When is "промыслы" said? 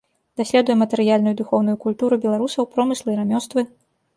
2.73-3.09